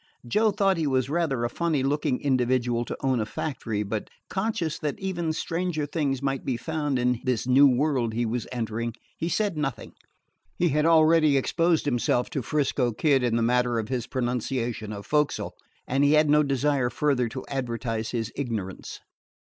[0.27, 4.79] Joe thought he was rather a funny looking individual to own a factory; but, conscious
[4.79, 9.29] that even stranger things might be found in this new world he was entering, he
[9.29, 9.93] said nothing.
[10.57, 15.05] He had already exposed himself to 'Frisco Kid in the matter of his pronunciation of
[15.07, 15.51] "fo'c'sle,"
[15.87, 19.01] and he had no desire further to advertise his ignorance.